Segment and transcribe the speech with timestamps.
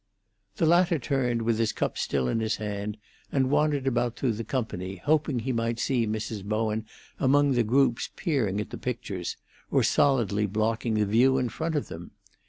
[0.55, 2.97] The latter turned, with his cup still in his hand,
[3.31, 6.43] and wandered about through the company, hoping he might see Mrs.
[6.43, 6.87] Bowen
[7.19, 9.37] among the groups peering at the pictures
[9.69, 12.13] or solidly blocking the view in front of them.